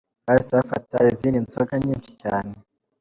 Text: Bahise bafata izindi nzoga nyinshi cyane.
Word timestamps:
Bahise 0.25 0.51
bafata 0.59 0.95
izindi 1.13 1.37
nzoga 1.45 1.73
nyinshi 1.85 2.11
cyane. 2.21 2.53